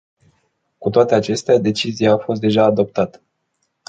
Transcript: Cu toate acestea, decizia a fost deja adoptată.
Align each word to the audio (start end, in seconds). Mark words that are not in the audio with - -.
Cu 0.77 0.89
toate 0.89 1.15
acestea, 1.15 1.57
decizia 1.57 2.11
a 2.13 2.17
fost 2.17 2.39
deja 2.41 2.63
adoptată. 2.63 3.21